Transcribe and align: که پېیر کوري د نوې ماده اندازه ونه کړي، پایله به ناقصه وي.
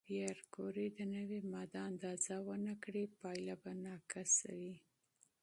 که 0.03 0.07
پېیر 0.13 0.37
کوري 0.55 0.87
د 0.97 0.99
نوې 1.15 1.39
ماده 1.53 1.79
اندازه 1.89 2.35
ونه 2.47 2.73
کړي، 2.83 3.03
پایله 3.19 3.55
به 3.61 3.71
ناقصه 3.85 4.49
وي. 4.59 4.75